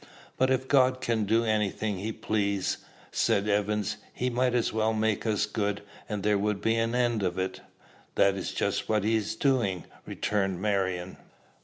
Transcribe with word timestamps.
"But 0.35 0.49
if 0.49 0.67
God 0.67 0.99
can 0.99 1.25
do 1.25 1.45
any 1.45 1.69
thing 1.69 1.99
he 1.99 2.11
please," 2.11 2.77
said 3.11 3.47
Evans, 3.47 3.97
"he 4.11 4.31
might 4.31 4.55
as 4.55 4.73
well 4.73 4.93
make 4.95 5.27
us 5.27 5.45
good, 5.45 5.83
and 6.09 6.23
there 6.23 6.39
would 6.39 6.59
be 6.59 6.73
an 6.75 6.95
end 6.95 7.21
of 7.21 7.37
it." 7.37 7.61
"That 8.15 8.33
is 8.33 8.51
just 8.51 8.89
what 8.89 9.03
he 9.03 9.15
is 9.15 9.35
doing," 9.35 9.85
returned 10.07 10.59
Marion. 10.59 11.17